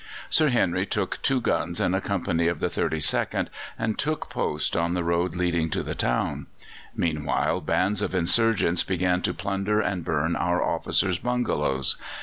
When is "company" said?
2.01-2.47